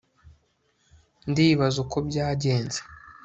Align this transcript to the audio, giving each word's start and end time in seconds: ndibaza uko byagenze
ndibaza 1.29 1.77
uko 1.83 1.97
byagenze 2.07 2.79